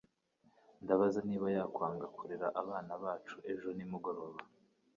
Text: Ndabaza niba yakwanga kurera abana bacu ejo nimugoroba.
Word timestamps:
Ndabaza 0.83 1.19
niba 1.29 1.47
yakwanga 1.55 2.05
kurera 2.17 2.47
abana 2.61 2.93
bacu 3.03 3.35
ejo 3.51 3.67
nimugoroba. 3.75 4.39